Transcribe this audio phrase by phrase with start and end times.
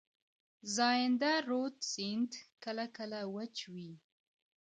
[0.75, 2.31] زاینده رود سیند
[2.63, 3.91] کله کله وچ وي.